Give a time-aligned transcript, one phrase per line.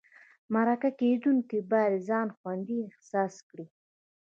[0.53, 3.65] مرکه کېدونکی باید ځان خوندي احساس کړي.